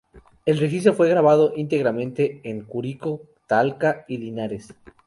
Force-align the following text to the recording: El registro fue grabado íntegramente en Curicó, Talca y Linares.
El 0.47 0.57
registro 0.57 0.95
fue 0.95 1.09
grabado 1.09 1.53
íntegramente 1.55 2.41
en 2.45 2.61
Curicó, 2.65 3.21
Talca 3.45 4.03
y 4.07 4.17
Linares. 4.17 4.73